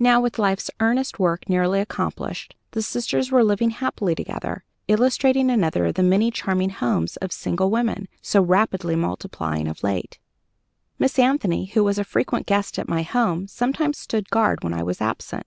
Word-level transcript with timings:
Now, 0.00 0.20
with 0.20 0.40
life's 0.40 0.72
earnest 0.80 1.20
work 1.20 1.48
nearly 1.48 1.78
accomplished, 1.78 2.56
the 2.72 2.82
sisters 2.82 3.30
are 3.30 3.44
living 3.44 3.70
happily 3.70 4.16
together; 4.16 4.64
illustrating 4.88 5.50
another 5.52 5.86
of 5.86 5.94
the 5.94 6.02
many 6.02 6.32
charming 6.32 6.70
homes 6.70 7.16
of 7.18 7.30
single 7.30 7.70
women, 7.70 8.08
so 8.20 8.42
rapidly 8.42 8.96
multiplying 8.96 9.68
of 9.68 9.84
late. 9.84 10.18
Miss 10.98 11.16
Anthony, 11.16 11.66
who 11.66 11.84
was 11.84 11.96
a 11.96 12.02
frequent 12.02 12.44
guest 12.46 12.76
at 12.80 12.88
my 12.88 13.02
home, 13.04 13.46
sometimes 13.46 13.98
stood 13.98 14.30
guard 14.30 14.64
when 14.64 14.74
I 14.74 14.82
was 14.82 15.00
absent. 15.00 15.46